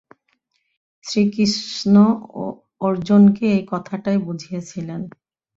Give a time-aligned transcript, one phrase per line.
[1.05, 1.95] শ্রীকৃষ্ণ
[2.81, 5.01] অর্জুনকে এই কথাটাই বুঝিয়েছিলেন।